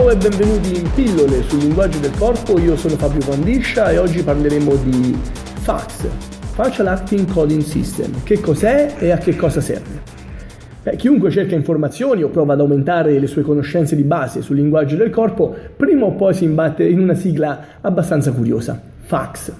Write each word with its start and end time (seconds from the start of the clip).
Ciao 0.00 0.08
e 0.08 0.16
benvenuti 0.16 0.76
in 0.76 0.90
Pillole 0.94 1.42
sul 1.42 1.58
linguaggio 1.58 1.98
del 1.98 2.16
corpo, 2.16 2.58
io 2.58 2.74
sono 2.74 2.96
Fabio 2.96 3.20
Pandiscia 3.22 3.90
e 3.90 3.98
oggi 3.98 4.22
parleremo 4.22 4.74
di 4.76 5.14
FACS, 5.14 6.06
Facial 6.54 6.86
Acting 6.86 7.30
Coding 7.30 7.60
System. 7.60 8.22
Che 8.22 8.40
cos'è 8.40 8.94
e 8.98 9.10
a 9.10 9.18
che 9.18 9.36
cosa 9.36 9.60
serve? 9.60 10.00
Beh, 10.84 10.96
chiunque 10.96 11.30
cerca 11.30 11.54
informazioni 11.54 12.22
o 12.22 12.30
prova 12.30 12.54
ad 12.54 12.60
aumentare 12.60 13.18
le 13.18 13.26
sue 13.26 13.42
conoscenze 13.42 13.94
di 13.94 14.02
base 14.02 14.40
sul 14.40 14.56
linguaggio 14.56 14.96
del 14.96 15.10
corpo, 15.10 15.54
prima 15.76 16.06
o 16.06 16.12
poi 16.12 16.32
si 16.32 16.44
imbatte 16.44 16.82
in 16.82 16.98
una 16.98 17.14
sigla 17.14 17.66
abbastanza 17.82 18.32
curiosa, 18.32 18.80
FACS. 19.00 19.52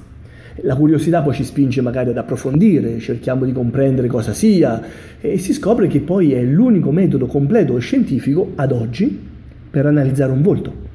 La 0.63 0.75
curiosità 0.75 1.21
poi 1.21 1.35
ci 1.35 1.45
spinge 1.45 1.83
magari 1.83 2.09
ad 2.09 2.17
approfondire, 2.17 2.99
cerchiamo 2.99 3.45
di 3.45 3.53
comprendere 3.53 4.09
cosa 4.09 4.33
sia 4.33 4.81
e 5.21 5.37
si 5.37 5.53
scopre 5.53 5.87
che 5.87 6.01
poi 6.01 6.33
è 6.33 6.41
l'unico 6.41 6.93
metodo 6.93 7.27
completo 7.27 7.77
e 7.77 7.81
scientifico 7.81 8.53
ad 8.55 8.73
oggi 8.73 9.29
per 9.71 9.87
analizzare 9.87 10.33
un 10.33 10.43
volto. 10.43 10.89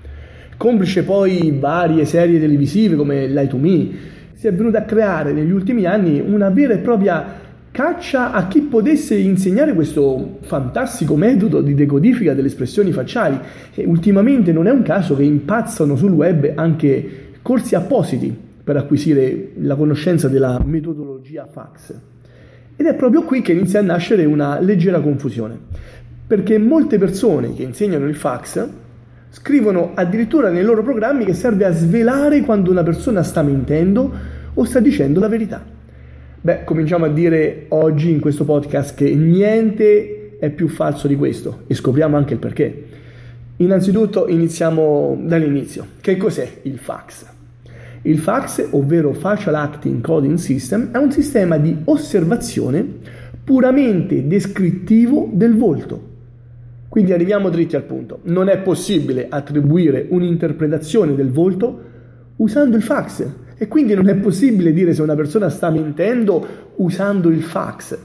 Complice 0.57 1.03
poi 1.03 1.55
varie 1.59 2.05
serie 2.05 2.39
televisive 2.39 2.95
come 2.95 3.27
Light 3.27 3.49
to 3.49 3.57
Me, 3.57 3.89
si 4.33 4.47
è 4.47 4.53
venuta 4.53 4.79
a 4.79 4.83
creare 4.83 5.31
negli 5.31 5.51
ultimi 5.51 5.85
anni 5.85 6.19
una 6.19 6.49
vera 6.49 6.73
e 6.73 6.77
propria 6.77 7.43
caccia 7.71 8.31
a 8.31 8.47
chi 8.47 8.61
potesse 8.61 9.15
insegnare 9.15 9.73
questo 9.73 10.37
fantastico 10.41 11.17
metodo 11.17 11.61
di 11.61 11.73
decodifica 11.73 12.33
delle 12.33 12.47
espressioni 12.47 12.93
facciali 12.93 13.37
e 13.73 13.83
ultimamente 13.85 14.53
non 14.53 14.67
è 14.67 14.71
un 14.71 14.81
caso 14.81 15.15
che 15.15 15.23
impazzano 15.23 15.97
sul 15.97 16.11
web 16.11 16.53
anche 16.55 17.33
corsi 17.41 17.75
appositi 17.75 18.33
per 18.63 18.77
acquisire 18.77 19.51
la 19.57 19.75
conoscenza 19.75 20.29
della 20.29 20.61
metodologia 20.63 21.47
fax. 21.51 21.93
Ed 22.77 22.85
è 22.85 22.95
proprio 22.95 23.23
qui 23.23 23.41
che 23.41 23.51
inizia 23.51 23.79
a 23.79 23.83
nascere 23.83 24.23
una 24.25 24.59
leggera 24.59 25.01
confusione 25.01 25.59
perché 26.27 26.57
molte 26.57 26.97
persone 26.97 27.53
che 27.53 27.63
insegnano 27.63 28.07
il 28.07 28.15
fax 28.15 28.67
scrivono 29.29 29.91
addirittura 29.93 30.49
nei 30.49 30.63
loro 30.63 30.81
programmi 30.81 31.23
che 31.23 31.33
serve 31.33 31.65
a 31.65 31.71
svelare 31.71 32.41
quando 32.41 32.71
una 32.71 32.83
persona 32.83 33.21
sta 33.21 33.43
mentendo 33.43 34.11
o 34.53 34.63
sta 34.63 34.79
dicendo 34.79 35.19
la 35.19 35.27
verità. 35.27 35.63
Beh, 36.41 36.63
cominciamo 36.63 37.05
a 37.05 37.09
dire 37.09 37.65
oggi 37.69 38.11
in 38.11 38.19
questo 38.19 38.43
podcast 38.43 38.95
che 38.95 39.13
niente 39.13 40.37
è 40.39 40.49
più 40.49 40.67
falso 40.67 41.07
di 41.07 41.15
questo 41.15 41.63
e 41.67 41.75
scopriamo 41.75 42.17
anche 42.17 42.33
il 42.33 42.39
perché. 42.39 42.83
Innanzitutto 43.57 44.27
iniziamo 44.27 45.21
dall'inizio. 45.21 45.85
Che 46.01 46.17
cos'è 46.17 46.49
il 46.63 46.79
fax? 46.79 47.25
Il 48.03 48.19
fax, 48.19 48.67
ovvero 48.71 49.13
Facial 49.13 49.55
Acting 49.55 50.01
Coding 50.01 50.37
System, 50.37 50.91
è 50.91 50.97
un 50.97 51.11
sistema 51.11 51.57
di 51.57 51.75
osservazione 51.85 52.85
puramente 53.43 54.27
descrittivo 54.27 55.29
del 55.31 55.55
volto 55.55 56.13
quindi 56.95 57.11
arriviamo 57.11 57.49
dritti 57.49 57.75
al 57.75 57.83
punto. 57.83 58.19
Non 58.21 58.47
è 58.47 58.57
possibile 58.59 59.27
attribuire 59.27 60.05
un'interpretazione 60.07 61.13
del 61.13 61.29
volto 61.29 61.81
usando 62.37 62.77
il 62.77 62.81
fax 62.81 63.27
e 63.57 63.67
quindi 63.67 63.93
non 63.95 64.07
è 64.07 64.15
possibile 64.15 64.71
dire 64.71 64.93
se 64.93 65.01
una 65.01 65.13
persona 65.13 65.49
sta 65.49 65.69
mentendo 65.69 66.47
usando 66.75 67.27
il 67.27 67.43
fax. 67.43 67.97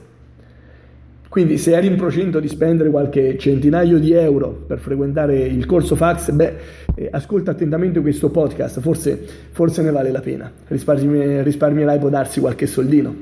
Quindi 1.28 1.56
se 1.56 1.76
eri 1.76 1.86
in 1.86 1.94
procinto 1.94 2.40
di 2.40 2.48
spendere 2.48 2.90
qualche 2.90 3.38
centinaio 3.38 4.00
di 4.00 4.10
euro 4.10 4.64
per 4.66 4.80
frequentare 4.80 5.38
il 5.38 5.66
corso 5.66 5.94
fax, 5.94 6.32
beh, 6.32 6.54
eh, 6.96 7.08
ascolta 7.12 7.52
attentamente 7.52 8.00
questo 8.00 8.30
podcast, 8.30 8.80
forse, 8.80 9.24
forse 9.52 9.82
ne 9.82 9.92
vale 9.92 10.10
la 10.10 10.20
pena, 10.20 10.50
Risparmi, 10.66 11.44
risparmierai 11.44 12.00
può 12.00 12.08
darsi 12.08 12.40
qualche 12.40 12.66
soldino. 12.66 13.14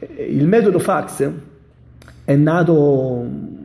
Eh, 0.00 0.24
il 0.24 0.46
metodo 0.46 0.78
fax 0.78 1.30
è 2.24 2.36
nato 2.36 3.56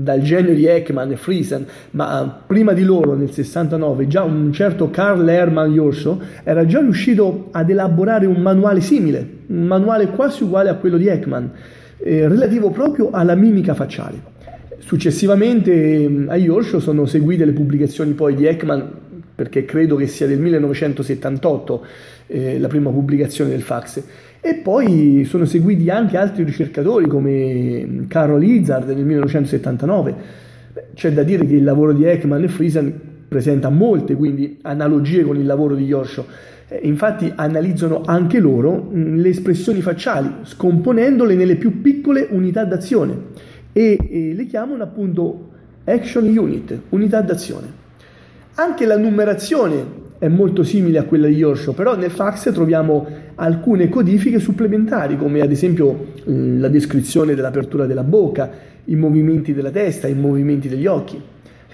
dal 0.00 0.20
genio 0.20 0.54
di 0.54 0.64
Ekman 0.64 1.10
e 1.10 1.16
Friesen, 1.16 1.66
ma 1.92 2.42
prima 2.46 2.72
di 2.72 2.84
loro 2.84 3.14
nel 3.14 3.32
69 3.32 4.06
già 4.06 4.22
un 4.22 4.52
certo 4.52 4.90
Karl 4.90 5.28
Hermann 5.28 5.72
Jorsho 5.72 6.20
era 6.44 6.64
già 6.66 6.78
riuscito 6.78 7.48
ad 7.50 7.68
elaborare 7.68 8.24
un 8.24 8.40
manuale 8.40 8.80
simile, 8.80 9.26
un 9.48 9.64
manuale 9.64 10.06
quasi 10.10 10.44
uguale 10.44 10.68
a 10.68 10.76
quello 10.76 10.98
di 10.98 11.08
Ekman, 11.08 11.50
eh, 11.98 12.28
relativo 12.28 12.70
proprio 12.70 13.10
alla 13.10 13.34
mimica 13.34 13.74
facciale. 13.74 14.36
Successivamente 14.78 16.26
a 16.28 16.36
Jorsho 16.36 16.78
sono 16.78 17.04
seguite 17.04 17.44
le 17.44 17.52
pubblicazioni 17.52 18.12
poi 18.12 18.36
di 18.36 18.46
Ekman, 18.46 18.90
perché 19.34 19.64
credo 19.64 19.96
che 19.96 20.06
sia 20.06 20.28
del 20.28 20.38
1978 20.38 21.86
eh, 22.28 22.58
la 22.60 22.68
prima 22.68 22.90
pubblicazione 22.90 23.50
del 23.50 23.62
fax. 23.62 24.02
E 24.40 24.54
poi 24.54 25.24
sono 25.24 25.44
seguiti 25.44 25.90
anche 25.90 26.16
altri 26.16 26.44
ricercatori 26.44 27.06
come 27.06 28.04
Carol 28.06 28.42
Izard 28.42 28.88
nel 28.88 29.04
1979. 29.04 30.14
C'è 30.94 31.12
da 31.12 31.22
dire 31.22 31.44
che 31.44 31.54
il 31.54 31.64
lavoro 31.64 31.92
di 31.92 32.04
Ekman 32.04 32.42
e 32.44 32.48
Friesen 32.48 33.00
presenta 33.26 33.68
molte 33.68 34.14
quindi 34.14 34.58
analogie 34.62 35.24
con 35.24 35.36
il 35.36 35.44
lavoro 35.44 35.74
di 35.74 35.84
Yorsho. 35.84 36.26
Eh, 36.68 36.80
infatti 36.82 37.32
analizzano 37.34 38.02
anche 38.04 38.38
loro 38.38 38.90
le 38.92 39.28
espressioni 39.28 39.80
facciali, 39.80 40.30
scomponendole 40.42 41.34
nelle 41.34 41.56
più 41.56 41.80
piccole 41.80 42.28
unità 42.30 42.64
d'azione 42.64 43.16
e 43.72 44.32
le 44.34 44.46
chiamano 44.46 44.82
appunto 44.82 45.50
action 45.84 46.24
unit, 46.24 46.78
unità 46.90 47.20
d'azione. 47.22 47.86
Anche 48.54 48.86
la 48.86 48.96
numerazione 48.96 50.06
è 50.18 50.28
molto 50.28 50.62
simile 50.62 50.98
a 50.98 51.04
quella 51.04 51.28
di 51.28 51.34
Yorsho, 51.34 51.72
però 51.72 51.96
nel 51.96 52.10
fax 52.10 52.52
troviamo 52.52 53.06
alcune 53.36 53.88
codifiche 53.88 54.38
supplementari, 54.38 55.16
come 55.16 55.40
ad 55.40 55.50
esempio 55.50 56.12
la 56.24 56.68
descrizione 56.68 57.34
dell'apertura 57.34 57.86
della 57.86 58.02
bocca, 58.02 58.50
i 58.84 58.96
movimenti 58.96 59.54
della 59.54 59.70
testa, 59.70 60.08
i 60.08 60.14
movimenti 60.14 60.68
degli 60.68 60.86
occhi. 60.86 61.20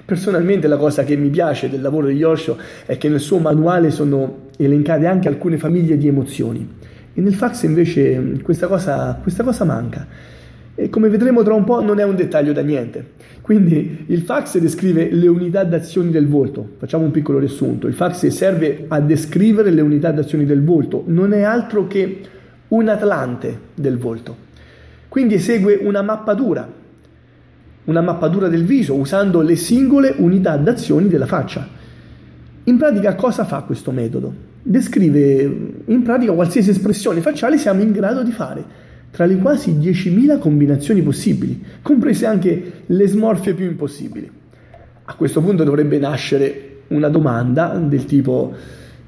Personalmente 0.04 0.68
la 0.68 0.76
cosa 0.76 1.02
che 1.02 1.16
mi 1.16 1.30
piace 1.30 1.70
del 1.70 1.80
lavoro 1.80 2.08
di 2.08 2.14
Yorsho 2.14 2.58
è 2.84 2.98
che 2.98 3.08
nel 3.08 3.20
suo 3.20 3.38
manuale 3.38 3.90
sono 3.90 4.48
elencate 4.58 5.06
anche 5.06 5.28
alcune 5.28 5.56
famiglie 5.56 5.96
di 5.96 6.06
emozioni 6.06 6.68
e 7.14 7.20
nel 7.22 7.34
fax 7.34 7.62
invece 7.62 8.40
questa 8.42 8.66
cosa, 8.66 9.18
questa 9.22 9.42
cosa 9.44 9.64
manca. 9.64 10.06
E 10.76 10.88
come 10.88 11.08
vedremo 11.08 11.42
tra 11.42 11.54
un 11.54 11.62
po' 11.62 11.80
non 11.80 12.00
è 12.00 12.04
un 12.04 12.16
dettaglio 12.16 12.52
da 12.52 12.62
niente. 12.62 13.12
Quindi 13.40 14.06
il 14.08 14.22
fax 14.22 14.58
descrive 14.58 15.08
le 15.12 15.28
unità 15.28 15.62
d'azione 15.62 16.10
del 16.10 16.26
volto. 16.26 16.70
Facciamo 16.78 17.04
un 17.04 17.12
piccolo 17.12 17.38
riassunto. 17.38 17.86
Il 17.86 17.94
fax 17.94 18.26
serve 18.26 18.86
a 18.88 19.00
descrivere 19.00 19.70
le 19.70 19.82
unità 19.82 20.10
d'azione 20.10 20.44
del 20.44 20.64
volto, 20.64 21.04
non 21.06 21.32
è 21.32 21.42
altro 21.42 21.86
che 21.86 22.20
un 22.68 22.88
atlante 22.88 23.58
del 23.74 23.98
volto. 23.98 24.36
Quindi 25.08 25.34
esegue 25.34 25.78
una 25.80 26.02
mappatura, 26.02 26.68
una 27.84 28.00
mappatura 28.00 28.48
del 28.48 28.64
viso 28.64 28.94
usando 28.94 29.42
le 29.42 29.54
singole 29.54 30.14
unità 30.16 30.56
d'azione 30.56 31.06
della 31.06 31.26
faccia. 31.26 31.68
In 32.64 32.78
pratica 32.78 33.14
cosa 33.14 33.44
fa 33.44 33.60
questo 33.60 33.92
metodo? 33.92 34.34
Descrive 34.60 35.42
in 35.84 36.02
pratica 36.02 36.32
qualsiasi 36.32 36.70
espressione 36.70 37.20
facciale 37.20 37.58
siamo 37.58 37.82
in 37.82 37.92
grado 37.92 38.22
di 38.22 38.32
fare 38.32 38.83
tra 39.14 39.26
le 39.26 39.36
quasi 39.36 39.78
10.000 39.78 40.40
combinazioni 40.40 41.00
possibili, 41.00 41.62
comprese 41.82 42.26
anche 42.26 42.72
le 42.84 43.06
smorfie 43.06 43.54
più 43.54 43.64
impossibili. 43.64 44.28
A 45.04 45.14
questo 45.14 45.40
punto 45.40 45.62
dovrebbe 45.62 45.98
nascere 45.98 46.80
una 46.88 47.08
domanda 47.08 47.68
del 47.76 48.06
tipo, 48.06 48.52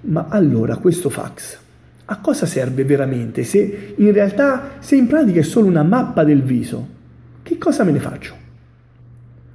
ma 0.03 0.27
allora 0.28 0.77
questo 0.77 1.11
fax 1.11 1.65
a 2.09 2.21
cosa 2.21 2.47
serve 2.47 2.84
veramente 2.84 3.43
se 3.43 3.95
in 3.97 4.12
realtà, 4.12 4.75
se 4.78 4.95
in 4.95 5.09
pratica 5.09 5.41
è 5.41 5.43
solo 5.43 5.66
una 5.66 5.83
mappa 5.83 6.22
del 6.22 6.41
viso? 6.41 6.95
Che 7.43 7.59
cosa 7.59 7.83
me 7.83 7.91
ne 7.91 7.99
faccio? 7.99 8.34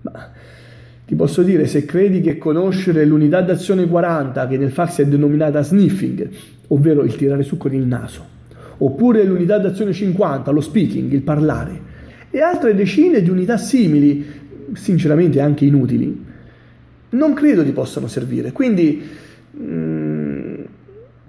Ma 0.02 0.32
ti 1.06 1.16
posso 1.16 1.44
dire, 1.44 1.66
se 1.68 1.86
credi 1.86 2.20
che 2.20 2.38
conoscere 2.38 3.06
l'unità 3.06 3.40
d'azione 3.40 3.88
40, 3.88 4.48
che 4.48 4.58
nel 4.58 4.72
fax 4.72 5.00
è 5.00 5.06
denominata 5.06 5.62
sniffing, 5.62 6.30
ovvero 6.68 7.04
il 7.04 7.16
tirare 7.16 7.44
su 7.44 7.56
con 7.56 7.74
il 7.74 7.86
naso, 7.86 8.40
oppure 8.84 9.24
l'unità 9.24 9.60
d'azione 9.60 9.94
50, 9.94 10.50
lo 10.52 10.62
speaking, 10.62 11.12
il 11.12 11.22
parlare, 11.22 11.90
e 12.32 12.42
altre 12.42 12.74
decine 12.74 13.22
di 13.22 13.30
unità 13.30 13.58
simili, 13.58 14.26
sinceramente 14.74 15.40
anche 15.40 15.66
inutili, 15.66 16.26
non 17.10 17.34
credo 17.34 17.64
ti 17.64 17.72
possano 17.72 18.08
servire. 18.08 18.52
Quindi, 18.52 19.02
mm, 19.60 20.54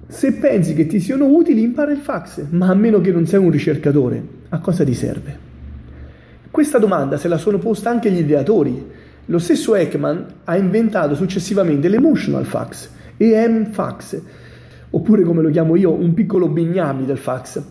se 0.06 0.32
pensi 0.34 0.74
che 0.74 0.86
ti 0.86 0.98
siano 1.00 1.26
utili, 1.26 1.62
impara 1.62 1.92
il 1.92 1.98
fax, 1.98 2.44
ma 2.50 2.68
a 2.68 2.74
meno 2.74 3.00
che 3.00 3.12
non 3.12 3.26
sei 3.26 3.40
un 3.40 3.50
ricercatore, 3.50 4.22
a 4.48 4.58
cosa 4.58 4.84
ti 4.84 4.94
serve? 4.94 5.50
Questa 6.50 6.78
domanda 6.78 7.16
se 7.16 7.28
la 7.28 7.38
sono 7.38 7.58
posta 7.58 7.90
anche 7.90 8.10
gli 8.10 8.18
ideatori. 8.18 9.00
Lo 9.26 9.38
stesso 9.38 9.74
Ekman 9.74 10.26
ha 10.44 10.56
inventato 10.56 11.14
successivamente 11.14 11.88
l'emotional 11.88 12.44
fax, 12.44 12.88
EM-fax, 13.16 14.20
oppure 14.94 15.22
come 15.22 15.42
lo 15.42 15.50
chiamo 15.50 15.76
io, 15.76 15.92
un 15.92 16.14
piccolo 16.14 16.48
bignami 16.48 17.04
del 17.04 17.18
fax, 17.18 17.62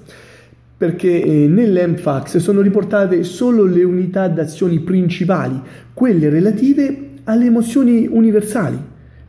perché 0.78 1.22
eh, 1.22 1.48
nell'MFAX 1.48 2.38
sono 2.38 2.62
riportate 2.62 3.24
solo 3.24 3.66
le 3.66 3.84
unità 3.84 4.28
d'azioni 4.28 4.80
principali, 4.80 5.60
quelle 5.94 6.30
relative 6.30 7.10
alle 7.26 7.46
emozioni 7.46 8.08
universali. 8.10 8.78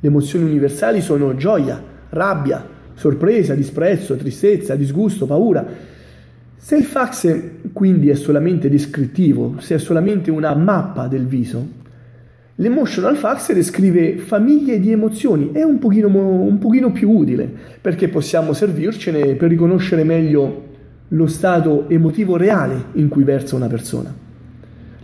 Le 0.01 0.09
emozioni 0.09 0.47
universali 0.47 1.03
sono 1.03 1.35
gioia, 1.35 1.81
rabbia, 2.09 2.67
sorpresa, 2.95 3.55
disprezzo, 3.55 4.17
tristezza, 4.17 4.75
disgusto, 4.75 5.27
paura. 5.27 5.67
Se 6.57 6.77
il 6.77 6.85
fax 6.85 7.41
quindi 7.73 8.09
è 8.09 8.15
solamente 8.15 8.71
descrittivo, 8.71 9.57
se 9.59 9.75
è 9.75 9.79
solamente 9.79 10.31
una 10.31 10.55
mappa 10.55 11.07
del 11.07 11.27
viso, 11.27 11.81
L'emotional 12.57 13.17
fax 13.17 13.53
descrive 13.55 14.19
famiglie 14.19 14.79
di 14.79 14.93
emozioni, 14.93 15.53
è 15.53 15.63
un 15.63 15.79
pochino, 15.79 16.09
un 16.09 16.59
pochino 16.59 16.93
più 16.93 17.11
utile 17.11 17.51
perché 17.81 18.09
possiamo 18.09 18.53
servircene 18.53 19.37
per 19.37 19.49
riconoscere 19.49 20.05
meglio 20.05 20.71
lo 21.09 21.27
stato 21.27 21.89
emotivo 21.89 22.37
reale 22.37 22.85
in 22.93 23.09
cui 23.09 23.25
versa 23.25 23.57
una 23.57 23.69
persona. 23.69 24.15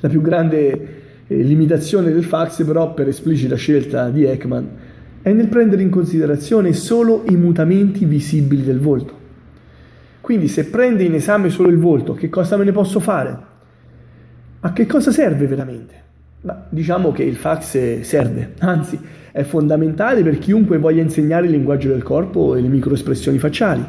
La 0.00 0.08
più 0.08 0.20
grande 0.20 0.96
eh, 1.26 1.36
limitazione 1.36 2.12
del 2.12 2.24
fax 2.24 2.64
però 2.64 2.92
per 2.92 3.08
esplicita 3.08 3.56
scelta 3.56 4.10
di 4.10 4.24
Ekman 4.24 4.68
è 5.22 5.32
nel 5.32 5.48
prendere 5.48 5.82
in 5.82 5.90
considerazione 5.90 6.74
solo 6.74 7.24
i 7.28 7.36
mutamenti 7.36 8.04
visibili 8.04 8.62
del 8.62 8.78
volto. 8.78 9.16
Quindi 10.20 10.48
se 10.48 10.66
prende 10.66 11.02
in 11.02 11.14
esame 11.14 11.48
solo 11.48 11.70
il 11.70 11.78
volto, 11.78 12.12
che 12.12 12.28
cosa 12.28 12.58
me 12.58 12.64
ne 12.64 12.72
posso 12.72 13.00
fare? 13.00 13.38
A 14.60 14.72
che 14.72 14.86
cosa 14.86 15.10
serve 15.10 15.46
veramente? 15.46 16.07
Ma 16.40 16.66
diciamo 16.68 17.10
che 17.10 17.24
il 17.24 17.34
fax 17.34 18.00
serve, 18.00 18.52
anzi 18.58 18.98
è 19.32 19.42
fondamentale 19.42 20.22
per 20.22 20.38
chiunque 20.38 20.78
voglia 20.78 21.02
insegnare 21.02 21.46
il 21.46 21.52
linguaggio 21.52 21.88
del 21.88 22.04
corpo 22.04 22.54
e 22.54 22.60
le 22.60 22.68
microespressioni 22.68 23.38
facciali. 23.38 23.84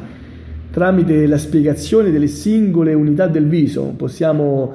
Tramite 0.70 1.26
la 1.26 1.38
spiegazione 1.38 2.10
delle 2.10 2.26
singole 2.26 2.92
unità 2.94 3.28
del 3.28 3.46
viso 3.46 3.94
possiamo 3.96 4.74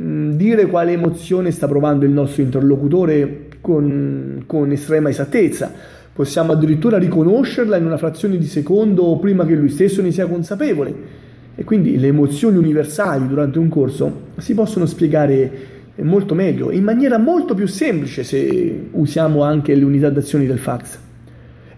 mm, 0.00 0.32
dire 0.32 0.66
quale 0.66 0.92
emozione 0.92 1.52
sta 1.52 1.68
provando 1.68 2.04
il 2.04 2.10
nostro 2.10 2.42
interlocutore 2.42 3.48
con, 3.60 4.42
con 4.46 4.72
estrema 4.72 5.08
esattezza. 5.08 5.72
Possiamo 6.12 6.52
addirittura 6.52 6.98
riconoscerla 6.98 7.76
in 7.76 7.86
una 7.86 7.96
frazione 7.96 8.36
di 8.36 8.46
secondo 8.46 9.16
prima 9.18 9.46
che 9.46 9.54
lui 9.54 9.70
stesso 9.70 10.02
ne 10.02 10.10
sia 10.10 10.26
consapevole. 10.26 11.20
E 11.54 11.64
quindi 11.64 11.98
le 11.98 12.08
emozioni 12.08 12.56
universali 12.56 13.28
durante 13.28 13.58
un 13.58 13.68
corso 13.68 14.28
si 14.38 14.54
possono 14.54 14.86
spiegare 14.86 15.71
molto 15.96 16.34
meglio, 16.34 16.70
in 16.70 16.84
maniera 16.84 17.18
molto 17.18 17.54
più 17.54 17.66
semplice 17.66 18.24
se 18.24 18.88
usiamo 18.92 19.42
anche 19.42 19.74
le 19.74 19.84
unità 19.84 20.08
d'azione 20.08 20.46
del 20.46 20.58
fax. 20.58 20.98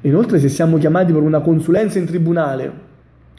Inoltre 0.03 0.39
se 0.39 0.49
siamo 0.49 0.79
chiamati 0.79 1.13
per 1.13 1.23
una 1.23 1.41
consulenza 1.41 1.99
in 1.99 2.05
tribunale, 2.05 2.71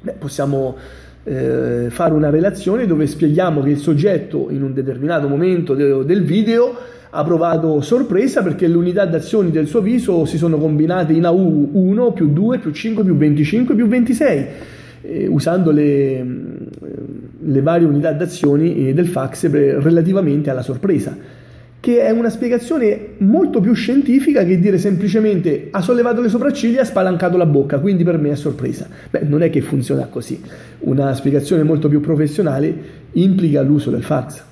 beh, 0.02 0.16
possiamo 0.20 0.76
eh, 1.24 1.88
fare 1.90 2.14
una 2.14 2.30
relazione 2.30 2.86
dove 2.86 3.08
spieghiamo 3.08 3.62
che 3.62 3.70
il 3.70 3.78
soggetto 3.78 4.48
in 4.50 4.64
un 4.64 4.74
determinato 4.74 5.28
momento 5.28 5.74
de- 5.74 6.04
del 6.06 6.24
video 6.24 6.76
ha 7.10 7.24
provato 7.24 7.80
sorpresa 7.82 8.44
perché 8.44 8.68
le 8.68 8.76
unità 8.76 9.06
d'azione 9.06 9.50
del 9.50 9.68
suo 9.68 9.82
viso 9.82 10.26
si 10.26 10.38
sono 10.38 10.58
combinate 10.58 11.14
in 11.14 11.24
AU1 11.24 12.14
più 12.14 12.28
2 12.34 12.60
più 12.60 12.72
5 12.72 13.04
più 13.04 13.16
25 13.16 13.74
più 13.74 13.88
26 13.88 14.48
eh, 15.02 15.28
usando 15.28 15.72
le, 15.72 16.26
le, 17.46 17.62
varie 17.62 17.88
unità 17.88 18.12
d'azione 18.12 18.76
eh, 18.76 18.94
del 18.94 19.08
fax 19.08 19.50
relativamente 19.50 20.50
alla 20.50 20.62
sorpresa, 20.62 21.16
che 21.80 22.02
è 22.02 22.10
una 22.10 22.30
spiegazione 22.30 23.10
molto 23.18 23.60
più 23.60 23.74
scientifica 23.74 24.44
che 24.44 24.60
dire 24.60 24.78
semplicemente 24.80 25.68
ha 25.70 25.82
sollevato 25.82 26.20
le 26.20 26.30
sopracciglia 26.30 26.80
e 26.80 26.82
ha 26.82 26.86
spalancato 26.86 27.38
la 27.38 27.46
bocca, 27.46 27.80
quindi 27.80 28.04
per 28.04 28.18
me 28.18 28.32
è 28.32 28.36
sorpresa. 28.36 28.88
Beh, 29.10 29.22
non 29.22 29.44
è 29.44 29.50
che 29.50 29.62
funziona 29.62 30.08
così. 30.08 30.42
Una 30.80 31.14
spiegazione 31.14 31.64
molto 31.64 31.88
più 31.88 32.00
professionale 32.00 32.74
implica 33.12 33.62
l'uso 33.62 33.92
del 33.92 34.04
fax. 34.04 34.44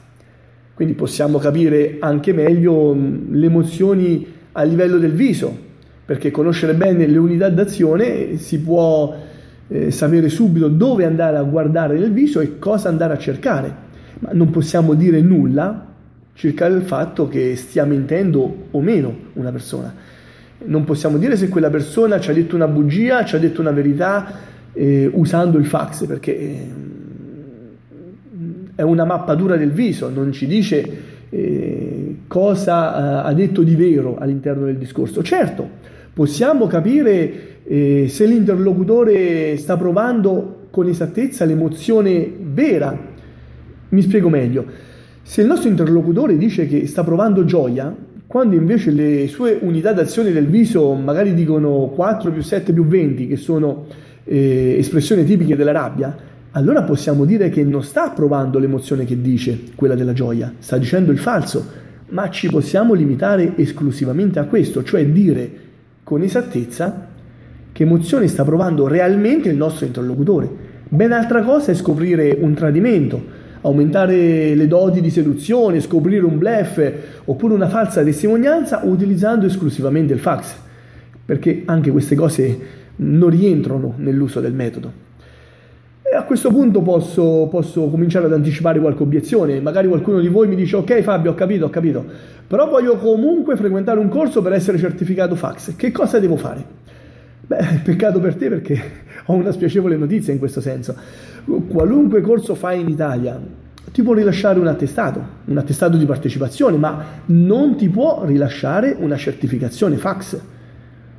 Quindi 0.76 0.94
possiamo 0.94 1.40
capire 1.40 1.98
anche 2.00 2.34
meglio 2.34 2.96
le 3.30 3.46
emozioni 3.46 4.26
a 4.52 4.64
livello 4.64 4.98
del 4.98 5.14
viso, 5.14 5.58
perché 6.06 6.30
conoscere 6.32 6.74
bene 6.74 7.08
le 7.08 7.18
unità 7.18 7.50
d'azione 7.50 8.38
si 8.38 8.60
può 8.60 9.16
eh, 9.68 9.92
sapere 9.92 10.30
subito 10.30 10.68
dove 10.68 11.06
andare 11.06 11.38
a 11.38 11.44
guardare 11.44 11.98
nel 11.98 12.12
viso 12.12 12.40
e 12.40 12.60
cosa 12.60 12.90
andare 12.90 13.14
a 13.14 13.18
cercare, 13.18 13.76
ma 14.20 14.30
non 14.34 14.50
possiamo 14.50 14.94
dire 14.94 15.22
nulla 15.22 15.92
circa 16.34 16.66
il 16.66 16.82
fatto 16.82 17.28
che 17.28 17.56
stia 17.56 17.86
mentendo 17.86 18.68
o 18.72 18.82
meno 18.82 19.16
una 19.34 19.52
persona. 19.52 19.94
Non 20.66 20.84
possiamo 20.84 21.18
dire 21.18 21.36
se 21.36 21.50
quella 21.50 21.70
persona 21.70 22.20
ci 22.20 22.30
ha 22.30 22.34
detto 22.34 22.56
una 22.56 22.68
bugia, 22.68 23.26
ci 23.26 23.36
ha 23.36 23.40
detto 23.40 23.62
una 23.62 23.72
verità 23.72 24.52
eh, 24.74 25.10
usando 25.14 25.58
il 25.58 25.66
fax, 25.66 26.06
perché 26.06 26.40
eh, 26.40 26.68
è 28.76 28.82
una 28.82 29.06
mappatura 29.06 29.56
del 29.56 29.72
viso, 29.72 30.10
non 30.10 30.32
ci 30.32 30.48
dice 30.48 31.12
eh, 31.30 32.18
cosa 32.28 33.24
eh, 33.26 33.30
ha 33.30 33.34
detto 33.34 33.62
di 33.64 33.76
vero 33.76 34.18
all'interno 34.18 34.66
del 34.66 34.78
discorso. 34.78 35.22
Certo, 35.22 35.70
possiamo 36.14 36.68
capire 36.68 37.64
eh, 37.64 38.08
se 38.08 38.26
l'interlocutore 38.26 39.58
sta 39.58 39.78
provando 39.78 40.68
con 40.70 40.88
esattezza 40.88 41.46
l'emozione 41.46 42.32
vera. 42.42 43.12
Mi 43.90 44.02
spiego 44.02 44.30
meglio. 44.30 44.66
Se 45.22 45.42
il 45.42 45.48
nostro 45.48 45.70
interlocutore 45.70 46.38
dice 46.38 46.68
che 46.68 46.86
sta 46.88 47.04
provando 47.04 47.46
gioia, 47.46 47.96
quando 48.28 48.56
invece 48.56 48.92
le 48.92 49.28
sue 49.28 49.60
unità 49.62 49.94
d'azione 49.94 50.32
del 50.32 50.48
viso 50.48 50.94
magari 50.94 51.34
dicono 51.34 51.92
4 51.94 52.32
più 52.32 52.42
7 52.42 52.74
più 52.74 52.86
20, 52.86 53.28
che 53.28 53.38
sono 53.38 53.86
eh, 54.24 54.76
espressioni 54.78 55.24
tipiche 55.24 55.56
della 55.56 55.72
rabbia, 55.72 56.16
allora 56.52 56.84
possiamo 56.84 57.26
dire 57.26 57.50
che 57.50 57.64
non 57.64 57.84
sta 57.84 58.10
provando 58.10 58.60
l'emozione 58.60 59.06
che 59.06 59.20
dice, 59.20 59.60
quella 59.76 59.96
della 59.96 60.14
gioia, 60.14 60.54
sta 60.60 60.78
dicendo 60.78 61.12
il 61.12 61.18
falso, 61.18 61.66
ma 62.10 62.30
ci 62.30 62.48
possiamo 62.48 62.94
limitare 62.94 63.54
esclusivamente 63.56 64.40
a 64.40 64.46
questo, 64.46 64.84
cioè 64.84 65.06
dire 65.06 65.63
con 66.04 66.22
esattezza 66.22 67.08
che 67.72 67.84
emozione 67.84 68.28
sta 68.28 68.44
provando 68.44 68.88
realmente 68.88 69.50
il 69.50 69.56
nostro 69.56 69.86
interlocutore. 69.86 70.50
Ben 70.88 71.12
altra 71.12 71.42
cosa 71.42 71.72
è 71.72 71.76
scoprire 71.76 72.38
un 72.40 72.54
tradimento, 72.54 73.22
aumentare 73.62 74.54
le 74.54 74.68
doti 74.68 75.02
di 75.02 75.10
seduzione, 75.10 75.82
scoprire 75.82 76.24
un 76.24 76.38
blef 76.38 76.94
oppure 77.26 77.54
una 77.54 77.68
falsa 77.68 78.04
testimonianza 78.04 78.82
utilizzando 78.84 79.46
esclusivamente 79.46 80.14
il 80.14 80.20
fax, 80.20 80.54
perché 81.26 81.64
anche 81.66 81.90
queste 81.90 82.16
cose 82.16 82.60
non 82.98 83.30
rientrano 83.30 83.96
nell'uso 83.98 84.40
del 84.40 84.54
metodo. 84.54 84.92
A 86.16 86.24
questo 86.24 86.50
punto 86.50 86.82
posso, 86.82 87.48
posso, 87.50 87.88
cominciare 87.88 88.26
ad 88.26 88.34
anticipare 88.34 88.80
qualche 88.80 89.02
obiezione. 89.02 89.60
Magari 89.60 89.88
qualcuno 89.88 90.20
di 90.20 90.28
voi 90.28 90.48
mi 90.48 90.56
dice: 90.56 90.76
Ok, 90.76 91.02
Fabio, 91.02 91.32
ho 91.32 91.34
capito, 91.34 91.66
ho 91.66 91.70
capito, 91.70 92.06
però 92.46 92.70
voglio 92.70 92.98
comunque 92.98 93.56
frequentare 93.56 94.00
un 94.00 94.10
corso 94.10 94.42
per 94.42 94.54
essere 94.54 94.78
certificato 94.78 95.36
fax. 95.36 95.76
Che 95.76 95.92
cosa 95.92 96.20
devo 96.20 96.36
fare? 96.36 96.64
Beh, 97.46 97.82
peccato 97.84 98.20
per 98.20 98.36
te 98.36 98.48
perché 98.48 98.82
ho 99.26 99.34
una 99.34 99.52
spiacevole 99.52 99.98
notizia 99.98 100.32
in 100.32 100.40
questo 100.40 100.62
senso. 100.62 100.96
Qualunque 101.68 102.22
corso 102.22 102.54
fai 102.54 102.80
in 102.80 102.90
Italia 102.90 103.40
ti 103.92 104.02
può 104.02 104.14
rilasciare 104.14 104.60
un 104.60 104.68
attestato, 104.68 105.22
un 105.46 105.58
attestato 105.58 105.98
di 105.98 106.06
partecipazione, 106.06 106.78
ma 106.78 107.04
non 107.26 107.76
ti 107.76 107.90
può 107.90 108.24
rilasciare 108.24 108.96
una 108.98 109.18
certificazione 109.18 109.98
fax. 109.98 110.40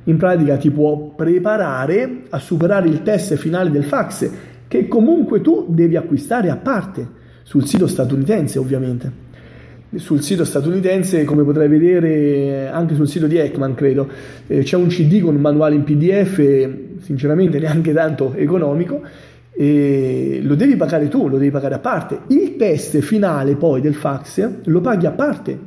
In 0.05 0.17
pratica 0.17 0.57
ti 0.57 0.71
può 0.71 1.13
preparare 1.15 2.23
a 2.29 2.39
superare 2.39 2.87
il 2.87 3.01
test 3.01 3.35
finale 3.35 3.71
del 3.71 3.83
fax, 3.83 4.29
che 4.75 4.87
comunque 4.87 5.41
tu 5.41 5.65
devi 5.69 5.95
acquistare 5.95 6.49
a 6.49 6.57
parte, 6.57 7.23
sul 7.43 7.65
sito 7.65 7.87
statunitense 7.87 8.59
ovviamente 8.59 9.23
sul 9.95 10.21
sito 10.21 10.43
statunitense, 10.43 11.23
come 11.23 11.43
potrai 11.43 11.67
vedere 11.67 12.67
anche 12.67 12.95
sul 12.95 13.07
sito 13.07 13.27
di 13.27 13.37
Ekman, 13.37 13.75
credo, 13.75 14.09
eh, 14.47 14.61
c'è 14.63 14.75
un 14.75 14.87
CD 14.87 15.21
con 15.21 15.35
un 15.35 15.41
manuale 15.41 15.75
in 15.75 15.83
PDF, 15.83 16.99
sinceramente 16.99 17.59
neanche 17.59 17.93
tanto 17.93 18.33
economico, 18.35 19.01
e 19.51 20.41
lo 20.43 20.55
devi 20.55 20.75
pagare 20.75 21.07
tu, 21.07 21.29
lo 21.29 21.37
devi 21.37 21.51
pagare 21.51 21.75
a 21.75 21.79
parte. 21.79 22.21
Il 22.27 22.57
test 22.57 22.99
finale 22.99 23.55
poi 23.55 23.79
del 23.79 23.93
fax 23.93 24.49
lo 24.65 24.81
paghi 24.81 25.05
a 25.05 25.11
parte. 25.11 25.57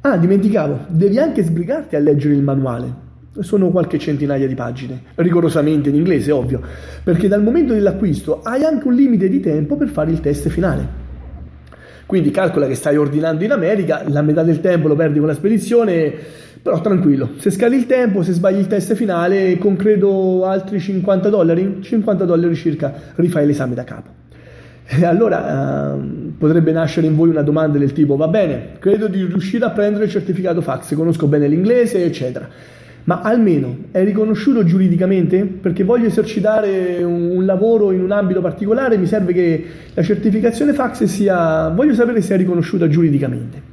Ah, 0.00 0.16
dimenticavo, 0.16 0.86
devi 0.88 1.18
anche 1.18 1.44
sbrigarti 1.44 1.94
a 1.94 2.00
leggere 2.00 2.34
il 2.34 2.42
manuale. 2.42 3.10
Sono 3.40 3.70
qualche 3.70 3.98
centinaia 3.98 4.46
di 4.46 4.54
pagine, 4.54 5.04
rigorosamente 5.14 5.88
in 5.88 5.94
inglese, 5.94 6.30
ovvio, 6.32 6.60
perché 7.02 7.28
dal 7.28 7.42
momento 7.42 7.72
dell'acquisto 7.72 8.42
hai 8.42 8.62
anche 8.62 8.86
un 8.86 8.92
limite 8.94 9.30
di 9.30 9.40
tempo 9.40 9.76
per 9.76 9.88
fare 9.88 10.10
il 10.10 10.20
test 10.20 10.50
finale. 10.50 11.00
Quindi 12.04 12.30
calcola 12.30 12.66
che 12.66 12.74
stai 12.74 12.98
ordinando 12.98 13.42
in 13.42 13.52
America, 13.52 14.04
la 14.06 14.20
metà 14.20 14.42
del 14.42 14.60
tempo 14.60 14.86
lo 14.86 14.94
perdi 14.96 15.18
con 15.18 15.28
la 15.28 15.34
spedizione, 15.34 16.12
però 16.60 16.78
tranquillo, 16.82 17.30
se 17.38 17.50
scali 17.50 17.74
il 17.74 17.86
tempo, 17.86 18.22
se 18.22 18.32
sbagli 18.32 18.58
il 18.58 18.66
test 18.66 18.92
finale, 18.92 19.56
con 19.56 19.76
credo 19.76 20.44
altri 20.44 20.78
50 20.78 21.30
dollari, 21.30 21.78
50 21.80 22.26
dollari 22.26 22.54
circa, 22.54 22.92
rifai 23.14 23.46
l'esame 23.46 23.74
da 23.74 23.84
capo. 23.84 24.10
E 24.84 25.06
allora 25.06 25.94
eh, 25.94 25.98
potrebbe 26.36 26.70
nascere 26.70 27.06
in 27.06 27.16
voi 27.16 27.30
una 27.30 27.40
domanda 27.40 27.78
del 27.78 27.94
tipo, 27.94 28.14
va 28.14 28.28
bene, 28.28 28.72
credo 28.78 29.06
di 29.06 29.24
riuscire 29.24 29.64
a 29.64 29.70
prendere 29.70 30.04
il 30.04 30.10
certificato 30.10 30.60
fax, 30.60 30.94
conosco 30.94 31.26
bene 31.26 31.48
l'inglese, 31.48 32.04
eccetera 32.04 32.80
ma 33.04 33.20
almeno 33.20 33.76
è 33.90 34.04
riconosciuto 34.04 34.64
giuridicamente 34.64 35.44
perché 35.44 35.82
voglio 35.82 36.06
esercitare 36.06 37.02
un, 37.02 37.44
lavoro 37.44 37.90
in 37.90 38.00
un 38.00 38.12
ambito 38.12 38.40
particolare, 38.40 38.96
mi 38.96 39.06
serve 39.06 39.32
che 39.32 39.64
la 39.92 40.02
certificazione 40.02 40.72
fax 40.72 41.04
sia, 41.04 41.68
voglio 41.70 41.94
sapere 41.94 42.20
se 42.20 42.34
è 42.34 42.36
riconosciuta 42.36 42.88
giuridicamente. 42.88 43.70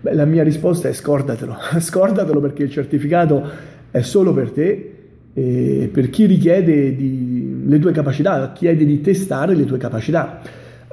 Beh, 0.00 0.14
la 0.14 0.24
mia 0.24 0.44
risposta 0.44 0.88
è 0.88 0.92
scordatelo, 0.92 1.56
scordatelo 1.80 2.40
perché 2.40 2.62
il 2.64 2.70
certificato 2.70 3.42
è 3.90 4.02
solo 4.02 4.32
per 4.32 4.50
te 4.50 4.92
e 5.32 5.90
per 5.92 6.10
chi 6.10 6.26
richiede 6.26 6.94
di, 6.94 7.64
le 7.66 7.78
tue 7.80 7.90
capacità, 7.90 8.52
chiede 8.52 8.84
di 8.84 9.00
testare 9.00 9.54
le 9.56 9.64
tue 9.64 9.78
capacità. 9.78 10.40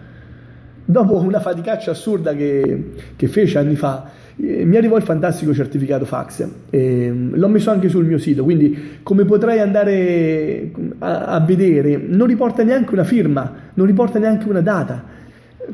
Dopo 0.85 1.19
una 1.21 1.41
faticaccia 1.41 1.93
assurda 1.93 2.35
che, 2.35 2.91
che 3.17 3.29
fece 3.29 3.59
anni 3.59 3.77
fa, 3.77 4.11
eh, 4.37 4.65
mi 4.65 4.77
arrivò 4.77 4.97
il 4.97 5.03
fantastico 5.03 5.55
certificato 5.55 6.05
fax. 6.05 6.47
Eh, 6.69 7.13
l'ho 7.33 7.49
messo 7.49 7.71
anche 7.71 7.89
sul 7.89 8.05
mio 8.05 8.19
sito, 8.19 8.45
quindi 8.45 8.99
come 9.03 9.25
potrai 9.25 9.61
andare 9.61 10.71
a, 10.99 11.25
a 11.27 11.41
vedere, 11.41 11.97
non 11.97 12.27
riporta 12.27 12.63
neanche 12.63 12.93
una 12.93 13.05
firma, 13.05 13.53
non 13.75 13.87
riporta 13.87 14.19
neanche 14.19 14.49
una 14.49 14.61
data 14.61 15.21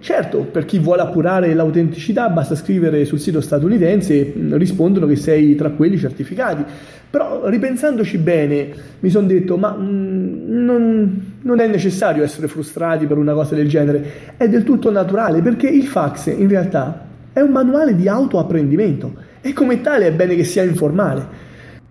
Certo, 0.01 0.41
per 0.51 0.65
chi 0.65 0.79
vuole 0.79 1.03
appurare 1.03 1.53
l'autenticità 1.55 2.29
basta 2.29 2.55
scrivere 2.55 3.05
sul 3.05 3.19
sito 3.19 3.41
statunitense 3.41 4.15
e 4.15 4.35
rispondono 4.53 5.07
che 5.07 5.17
sei 5.17 5.55
tra 5.55 5.71
quelli 5.71 5.99
certificati. 5.99 6.65
Però 7.11 7.49
ripensandoci 7.49 8.19
bene 8.19 8.69
mi 9.01 9.09
sono 9.09 9.27
detto 9.27 9.57
ma 9.57 9.73
mh, 9.73 10.45
non, 10.47 11.37
non, 11.41 11.61
è 11.61 11.67
necessario 11.67 12.23
essere 12.23 12.49
frustrati 12.49 13.07
per 13.07 13.17
una 13.17 13.33
cosa 13.33 13.55
del 13.55 13.69
genere, 13.69 14.35
è 14.37 14.47
del 14.49 14.63
tutto 14.63 14.91
naturale 14.91 15.41
perché 15.41 15.69
il 15.69 15.87
fax 15.87 16.27
in 16.27 16.49
realtà 16.49 17.07
è 17.33 17.41
un 17.41 17.51
manuale 17.51 17.97
di 17.97 18.09
autoapprendimento 18.09 19.15
e 19.41 19.53
come 19.55 19.81
tale 19.81 20.09
è 20.09 20.13
bene 20.13 20.37
che 20.37 20.45
sia 20.45 20.63
informale. 20.63 21.47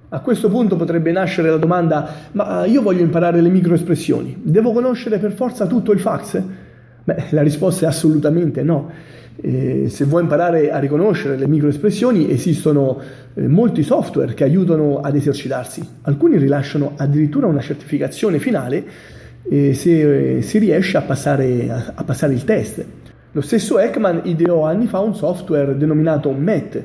A 0.10 0.20
questo 0.20 0.50
punto 0.50 0.76
potrebbe 0.76 1.12
nascere 1.12 1.50
la 1.50 1.58
domanda 1.58 2.08
ma 2.34 2.66
io 2.66 2.82
voglio 2.84 3.02
imparare 3.02 3.42
le 3.42 3.50
microespressioni, 3.50 4.38
devo 4.44 4.72
conoscere 4.72 5.18
per 5.18 5.34
forza 5.34 5.66
tutto 5.66 5.92
il 5.92 6.00
fax? 6.00 6.44
Beh, 7.08 7.28
la 7.30 7.42
risposta 7.42 7.86
è 7.86 7.88
assolutamente 7.88 8.64
no. 8.64 8.92
Eh, 9.40 9.86
se 9.88 10.04
vuoi 10.04 10.24
imparare 10.24 10.72
a 10.72 10.78
riconoscere 10.78 11.38
le 11.38 11.48
microespressioni, 11.48 12.30
esistono 12.30 13.00
eh, 13.34 13.48
molti 13.48 13.82
software 13.82 14.34
che 14.34 14.44
aiutano 14.44 15.00
ad 15.00 15.16
esercitarsi. 15.16 15.88
Alcuni 16.02 16.38
rilasciano 16.38 16.96
addirittura 16.98 17.48
una 17.48 17.62
certificazione 17.62 18.40
finale 18.40 18.84
eh, 19.50 19.74
se 19.74 20.42
si 20.42 20.58
riesce 20.58 20.98
a 20.98 21.02
passare, 21.02 21.70
a, 21.70 21.94
a 21.96 22.04
passare, 22.04 22.34
il 22.34 22.44
test. 22.44 22.84
Lo 23.32 23.40
stesso 23.40 23.80
Ekman 23.80 24.24
ideò 24.26 24.66
anni 24.66 24.88
fa 24.88 25.00
un 25.00 25.16
software 25.16 25.78
denominato 25.78 26.30
MET, 26.34 26.84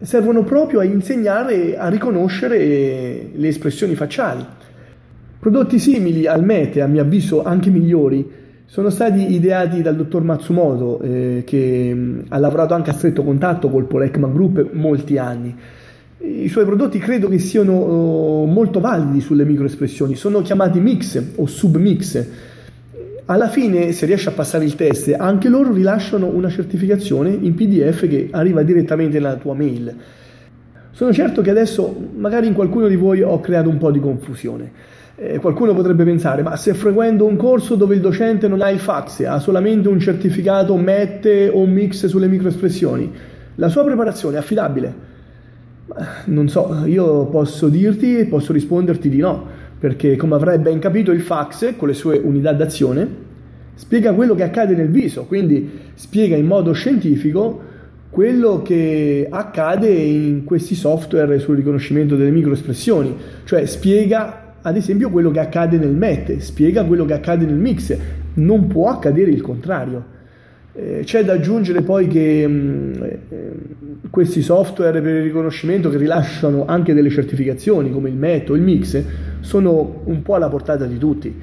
servono 0.00 0.42
proprio 0.42 0.80
a 0.80 0.84
insegnare 0.84 1.76
a 1.76 1.90
riconoscere 1.90 3.28
le 3.34 3.48
espressioni 3.48 3.94
facciali. 3.94 4.42
Prodotti 5.38 5.78
simili 5.78 6.26
al 6.26 6.42
Mete, 6.42 6.80
a 6.80 6.86
mio 6.86 7.02
avviso 7.02 7.42
anche 7.42 7.68
migliori, 7.68 8.47
sono 8.70 8.90
stati 8.90 9.32
ideati 9.32 9.80
dal 9.80 9.96
dottor 9.96 10.22
Matsumoto, 10.22 11.00
eh, 11.00 11.42
che 11.46 11.90
mh, 11.94 11.98
mm, 11.98 12.20
ha 12.28 12.38
lavorato 12.38 12.74
anche 12.74 12.90
a 12.90 12.92
stretto 12.92 13.24
contatto 13.24 13.70
col 13.70 13.86
Polekman 13.86 14.30
Group 14.30 14.72
molti 14.72 15.16
anni. 15.16 15.56
I 16.18 16.48
suoi 16.48 16.66
prodotti 16.66 16.98
credo 16.98 17.28
che 17.28 17.38
siano 17.38 17.72
oh, 17.72 18.44
molto 18.44 18.80
validi 18.80 19.22
sulle 19.22 19.46
microespressioni, 19.46 20.16
sono 20.16 20.42
chiamati 20.42 20.80
mix 20.80 21.22
o 21.36 21.46
submix. 21.46 22.26
Alla 23.24 23.48
fine, 23.48 23.92
se 23.92 24.04
riesci 24.04 24.28
a 24.28 24.32
passare 24.32 24.66
il 24.66 24.74
test, 24.74 25.14
anche 25.16 25.48
loro 25.48 25.72
rilasciano 25.72 26.26
una 26.26 26.50
certificazione 26.50 27.30
in 27.30 27.54
PDF 27.54 28.06
che 28.06 28.28
arriva 28.30 28.62
direttamente 28.62 29.18
nella 29.18 29.36
tua 29.36 29.54
mail. 29.54 29.96
Sono 30.90 31.12
certo 31.14 31.40
che 31.40 31.48
adesso 31.48 31.96
magari 32.16 32.46
in 32.46 32.52
qualcuno 32.52 32.86
di 32.86 32.96
voi 32.96 33.22
ho 33.22 33.40
creato 33.40 33.70
un 33.70 33.78
po' 33.78 33.90
di 33.90 34.00
confusione. 34.00 34.72
Eh, 35.20 35.40
qualcuno 35.40 35.74
potrebbe 35.74 36.04
pensare, 36.04 36.42
ma 36.42 36.54
se 36.54 36.74
frequento 36.74 37.26
un 37.26 37.34
corso 37.34 37.74
dove 37.74 37.96
il 37.96 38.00
docente 38.00 38.46
non 38.46 38.62
ha 38.62 38.70
il 38.70 38.78
fax, 38.78 39.24
ha 39.24 39.40
solamente 39.40 39.88
un 39.88 39.98
certificato 39.98 40.76
MET 40.76 41.50
o 41.52 41.66
mix 41.66 42.06
sulle 42.06 42.28
microespressioni, 42.28 43.12
la 43.56 43.68
sua 43.68 43.82
preparazione 43.82 44.36
è 44.36 44.38
affidabile? 44.38 44.94
Non 46.26 46.48
so, 46.48 46.84
io 46.84 47.26
posso 47.26 47.68
dirti 47.68 48.16
e 48.16 48.26
posso 48.26 48.52
risponderti 48.52 49.08
di 49.08 49.18
no, 49.18 49.44
perché 49.76 50.14
come 50.14 50.36
avrai 50.36 50.60
ben 50.60 50.78
capito 50.78 51.10
il 51.10 51.20
fax 51.20 51.74
con 51.76 51.88
le 51.88 51.94
sue 51.94 52.20
unità 52.22 52.52
d'azione 52.52 53.26
spiega 53.74 54.12
quello 54.12 54.36
che 54.36 54.44
accade 54.44 54.76
nel 54.76 54.88
viso, 54.88 55.24
quindi 55.24 55.68
spiega 55.94 56.36
in 56.36 56.46
modo 56.46 56.70
scientifico 56.70 57.60
quello 58.08 58.62
che 58.62 59.26
accade 59.28 59.88
in 59.88 60.44
questi 60.44 60.76
software 60.76 61.40
sul 61.40 61.56
riconoscimento 61.56 62.14
delle 62.14 62.30
microespressioni, 62.30 63.16
cioè 63.42 63.66
spiega 63.66 64.47
ad 64.68 64.76
esempio 64.76 65.10
quello 65.10 65.30
che 65.30 65.40
accade 65.40 65.78
nel 65.78 65.94
MET, 65.94 66.36
spiega 66.38 66.84
quello 66.84 67.04
che 67.04 67.14
accade 67.14 67.44
nel 67.44 67.56
mix, 67.56 67.96
non 68.34 68.66
può 68.66 68.88
accadere 68.88 69.30
il 69.30 69.40
contrario. 69.40 70.16
Eh, 70.74 71.00
c'è 71.02 71.24
da 71.24 71.32
aggiungere 71.32 71.82
poi 71.82 72.06
che 72.06 72.46
mh, 72.46 72.52
mm, 72.52 73.02
eh, 73.02 73.52
questi 74.10 74.42
software 74.42 75.00
per 75.00 75.16
il 75.16 75.22
riconoscimento 75.22 75.90
che 75.90 75.96
rilasciano 75.96 76.66
anche 76.66 76.94
delle 76.94 77.10
certificazioni 77.10 77.90
come 77.90 78.10
il 78.10 78.14
MET 78.14 78.50
o 78.50 78.54
il 78.54 78.62
Mix 78.62 79.02
sono 79.40 80.02
un 80.04 80.22
po' 80.22 80.34
alla 80.34 80.48
portata 80.48 80.84
di 80.84 80.98
tutti. 80.98 81.34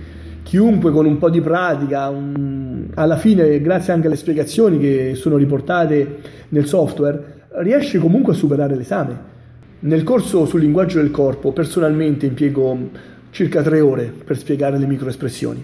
Chiunque 0.43 0.91
con 0.91 1.05
un 1.05 1.17
po' 1.17 1.29
di 1.29 1.41
pratica, 1.41 2.07
un, 2.09 2.85
alla 2.93 3.17
fine, 3.17 3.59
grazie 3.59 3.91
anche 3.91 4.07
alle 4.07 4.15
spiegazioni 4.15 4.77
che 4.77 5.13
sono 5.15 5.37
riportate 5.37 6.17
nel 6.49 6.67
software, 6.67 7.33
riesce 7.57 7.97
comunque 7.97 8.33
a 8.33 8.35
superare 8.35 8.75
l'esame. 8.75 9.33
Nel 9.79 10.03
corso 10.03 10.45
sul 10.45 10.61
linguaggio 10.61 10.99
del 10.99 11.11
corpo 11.11 11.51
personalmente 11.51 12.25
impiego 12.25 12.89
circa 13.35 13.61
tre 13.61 13.81
ore 13.81 14.13
per 14.23 14.37
spiegare 14.37 14.77
le 14.77 14.85
microespressioni 14.85 15.61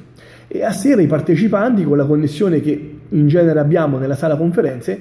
e 0.50 0.62
a 0.62 0.74
sera 0.74 1.02
i 1.02 1.08
partecipanti 1.08 1.86
con 1.86 1.96
la 1.96 2.04
connessione 2.04 2.60
che 2.60 2.98
in 3.08 3.28
genere 3.30 3.60
abbiamo 3.60 3.98
nella 3.98 4.18
sala 4.18 4.36
conferenze 4.36 5.00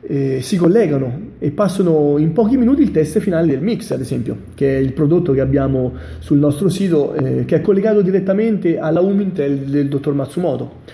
eh, 0.00 0.40
si 0.40 0.56
collegano 0.56 1.32
e 1.38 1.50
passano 1.50 2.16
in 2.16 2.32
pochi 2.32 2.56
minuti 2.56 2.80
il 2.80 2.90
test 2.90 3.18
finale 3.18 3.48
del 3.48 3.60
mix, 3.60 3.90
ad 3.90 4.00
esempio, 4.00 4.36
che 4.54 4.76
è 4.76 4.78
il 4.78 4.94
prodotto 4.94 5.32
che 5.32 5.42
abbiamo 5.42 5.92
sul 6.20 6.38
nostro 6.38 6.70
sito, 6.70 7.12
eh, 7.12 7.44
che 7.44 7.56
è 7.56 7.60
collegato 7.60 8.00
direttamente 8.00 8.78
alla 8.78 9.00
Umintel 9.00 9.58
del 9.58 9.88
dottor 9.88 10.14
Matsumoto. 10.14 10.84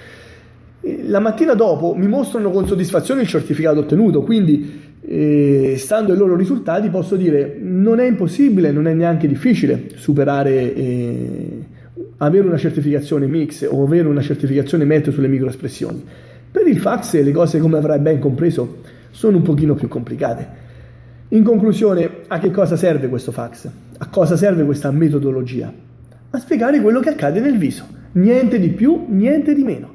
La 1.07 1.21
mattina 1.21 1.55
dopo 1.55 1.95
mi 1.95 2.09
mostrano 2.09 2.51
con 2.51 2.67
soddisfazione 2.67 3.23
il 3.23 3.29
certificato 3.29 3.81
ottenuto, 3.81 4.23
quindi 4.23 4.91
e 5.05 5.75
stando 5.79 6.13
ai 6.13 6.19
loro 6.19 6.37
risultati 6.37 6.89
posso 6.89 7.17
dire 7.17 7.59
non 7.61 7.99
è 7.99 8.07
impossibile, 8.07 8.71
non 8.71 8.87
è 8.87 8.95
neanche 8.95 9.27
difficile 9.27 9.91
superare 9.97 10.75
eh, 10.75 11.67
avere 12.19 12.47
una 12.47 12.57
certificazione 12.57 13.27
mix 13.27 13.67
o 13.69 13.83
avere 13.83 14.07
una 14.07 14.21
certificazione 14.21 14.85
MET 14.85 15.11
sulle 15.11 15.29
microespressioni. 15.29 16.05
Per 16.53 16.67
il 16.67 16.79
fax 16.79 17.21
le 17.21 17.33
cose, 17.33 17.59
come 17.59 17.79
avrai 17.79 17.99
ben 17.99 18.21
compreso, 18.21 18.79
sono 19.11 19.39
un 19.39 19.43
pochino 19.43 19.75
più 19.75 19.89
complicate. 19.89 20.61
In 21.29 21.43
conclusione, 21.43 22.09
a 22.29 22.39
che 22.39 22.51
cosa 22.51 22.77
serve 22.77 23.09
questo 23.09 23.33
fax? 23.33 23.69
A 23.99 24.09
cosa 24.09 24.37
serve 24.37 24.65
questa 24.65 24.91
metodologia? 24.91 25.73
A 26.31 26.39
spiegare 26.39 26.81
quello 26.81 27.01
che 27.01 27.09
accade 27.09 27.41
nel 27.41 27.59
viso, 27.59 27.87
niente 28.13 28.59
di 28.59 28.69
più, 28.69 29.07
niente 29.09 29.55
di 29.55 29.63
meno. 29.63 29.92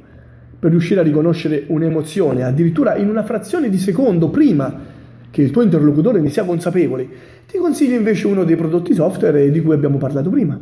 Per 0.59 0.71
riuscire 0.71 0.99
a 0.99 1.03
riconoscere 1.03 1.65
un'emozione, 1.67 2.43
addirittura 2.43 2.95
in 2.95 3.09
una 3.09 3.23
frazione 3.23 3.69
di 3.69 3.77
secondo 3.77 4.29
prima 4.29 4.95
che 5.29 5.41
il 5.41 5.51
tuo 5.51 5.61
interlocutore 5.61 6.19
ne 6.19 6.29
sia 6.29 6.43
consapevole, 6.43 7.07
ti 7.47 7.57
consiglio 7.57 7.95
invece 7.95 8.27
uno 8.27 8.43
dei 8.43 8.55
prodotti 8.55 8.93
software 8.93 9.51
di 9.51 9.61
cui 9.61 9.73
abbiamo 9.73 9.97
parlato 9.97 10.29
prima. 10.29 10.59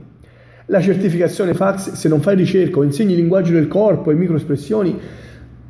La 0.68 0.82
certificazione 0.82 1.54
fax, 1.54 1.94
se 1.94 2.10
non 2.10 2.22
fai 2.22 2.36
ricerca 2.36 2.80
o 2.80 2.84
insegni 2.84 3.16
linguaggio 3.16 3.54
del 3.54 3.68
corpo 3.68 4.12
e 4.12 4.16
microespressioni, 4.16 5.00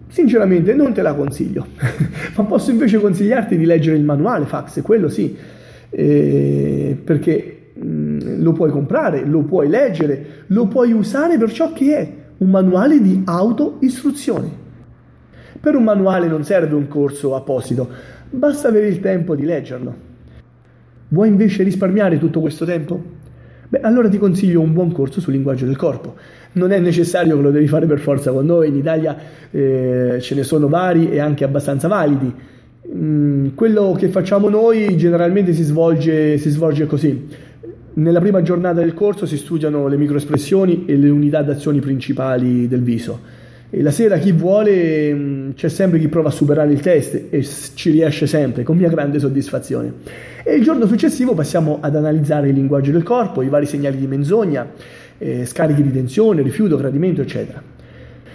sinceramente 0.08 0.74
non 0.74 0.94
te 0.94 1.02
la 1.02 1.14
consiglio, 1.14 1.68
ma 2.36 2.44
posso 2.46 2.72
invece 2.72 3.00
consigliarti 3.00 3.58
di 3.58 3.66
leggere 3.66 3.98
il 3.98 4.04
manuale 4.04 4.46
fax, 4.46 4.82
quello 4.82 5.10
sì, 5.10 5.36
eh, 5.90 6.98
perché 7.04 7.72
mh, 7.74 8.42
lo 8.42 8.54
puoi 8.54 8.72
comprare, 8.72 9.26
lo 9.26 9.44
puoi 9.44 9.68
leggere, 9.68 10.26
lo 10.48 10.68
puoi 10.68 10.94
usare 10.94 11.38
per 11.38 11.52
ciò 11.52 11.74
che 11.74 11.98
è, 11.98 12.14
un 12.38 12.50
manuale 12.50 13.02
di 13.02 13.22
auto-istruzioni. 13.26 14.64
Per 15.60 15.76
un 15.76 15.84
manuale 15.84 16.28
non 16.28 16.44
serve 16.44 16.76
un 16.76 16.88
corso 16.88 17.36
apposito, 17.36 17.88
basta 18.30 18.68
avere 18.68 18.88
il 18.88 19.00
tempo 19.00 19.36
di 19.36 19.46
leggerlo. 19.46 20.14
Vuoi 21.08 21.28
invece 21.28 21.64
risparmiare 21.64 22.18
tutto 22.18 22.42
questo 22.42 22.66
tempo? 22.66 23.02
Beh, 23.68 23.80
allora 23.80 24.10
ti 24.10 24.18
consiglio 24.18 24.62
un 24.62 24.74
buon 24.74 24.92
corso 24.92 25.20
sul 25.20 25.34
linguaggio 25.34 25.66
del 25.66 25.76
corpo. 25.76 26.16
Non 26.54 26.72
è 26.72 26.80
necessario 26.80 27.36
che 27.36 27.42
lo 27.42 27.52
devi 27.52 27.68
fare 27.68 27.86
per 27.86 28.00
forza 28.00 28.32
con 28.32 28.46
noi, 28.46 28.68
in 28.68 28.76
Italia 28.76 29.18
eh, 29.50 30.18
ce 30.20 30.36
ne 30.36 30.44
sono 30.44 30.68
vari 30.68 31.10
e 31.10 31.20
anche 31.20 31.44
abbastanza 31.44 31.88
validi. 31.88 32.34
Mm, 32.94 33.48
quello 33.56 33.96
che 33.98 34.10
facciamo 34.10 34.50
noi 34.50 34.96
generalmente 34.98 35.54
si 35.54 35.64
svolge, 35.64 36.38
si 36.38 36.50
svolge 36.50 36.86
così. 36.86 37.28
Nella 37.98 38.20
prima 38.20 38.42
giornata 38.42 38.82
del 38.82 38.94
corso 38.94 39.26
si 39.26 39.38
studiano 39.38 39.88
le 39.88 39.96
microespressioni 39.96 40.84
e 40.86 40.98
le 40.98 41.10
unità 41.10 41.42
d'azioni 41.42 41.80
principali 41.80 42.68
del 42.68 42.82
viso. 42.82 43.22
E 43.70 43.82
la 43.82 43.92
sera 43.92 44.18
chi 44.18 44.34
vuole 44.34 45.14
mm, 45.14 45.52
c'è 45.52 45.70
sempre 45.70 45.98
chi 46.00 46.10
prova 46.10 46.28
a 46.28 46.32
superare 46.32 46.74
il 46.74 46.82
test 46.82 47.28
e 47.30 47.42
ci 47.74 47.92
riesce 47.92 48.28
sempre 48.28 48.64
con 48.64 48.76
mia 48.76 48.90
grande 48.90 49.18
soddisfazione. 49.18 49.94
E 50.44 50.56
il 50.56 50.64
giorno 50.64 50.88
successivo 50.88 51.34
passiamo 51.34 51.78
ad 51.80 51.96
analizzare 51.96 52.50
il 52.50 52.56
linguaggio 52.56 52.92
del 52.92 53.04
corpo, 53.04 53.42
i 53.42 53.48
vari 53.48 53.66
segnali 53.66 53.98
di 53.98 54.08
menzogna, 54.08 54.68
eh, 55.18 55.46
scarichi 55.46 55.82
di 55.82 55.94
tensione, 55.94 56.42
rifiuto, 56.42 56.76
gradimento, 56.76 57.22
eccetera. 57.22 57.75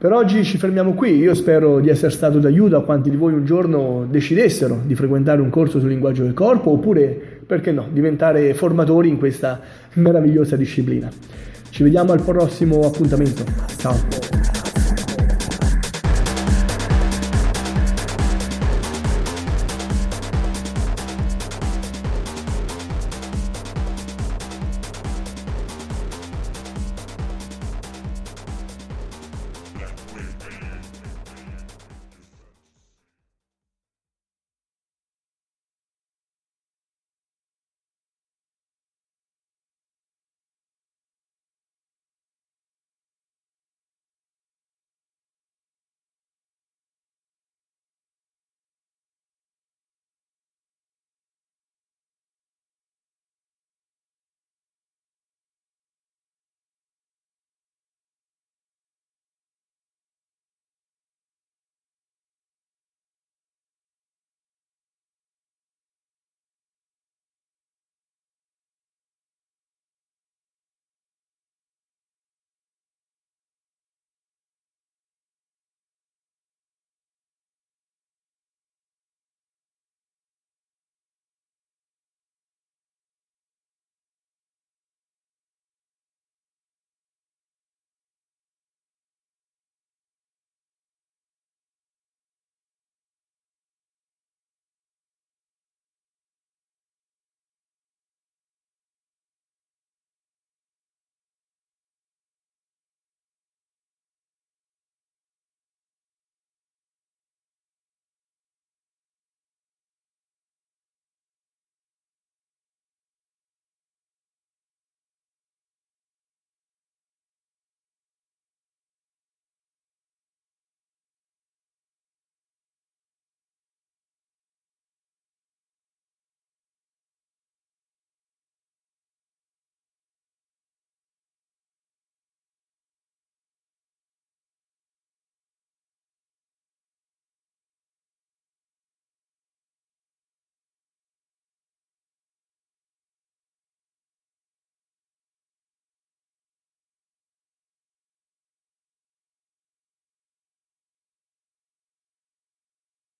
Per 0.00 0.10
oggi 0.14 0.44
ci 0.44 0.56
fermiamo 0.56 0.94
qui, 0.94 1.18
io 1.18 1.34
spero 1.34 1.78
di 1.78 1.90
essere 1.90 2.10
stato 2.10 2.38
d'aiuto 2.38 2.74
a 2.74 2.82
quanti 2.82 3.10
di 3.10 3.16
voi 3.16 3.34
un 3.34 3.44
giorno 3.44 4.06
decidessero 4.08 4.80
di 4.82 4.94
frequentare 4.94 5.42
un 5.42 5.50
corso 5.50 5.78
sul 5.78 5.90
linguaggio 5.90 6.22
del 6.22 6.32
corpo 6.32 6.70
oppure, 6.70 7.42
perché 7.46 7.70
no, 7.70 7.86
diventare 7.92 8.54
formatori 8.54 9.10
in 9.10 9.18
questa 9.18 9.60
meravigliosa 9.92 10.56
disciplina. 10.56 11.10
Ci 11.68 11.82
vediamo 11.82 12.12
al 12.12 12.22
prossimo 12.22 12.80
appuntamento. 12.80 13.44
Ciao! 13.76 14.59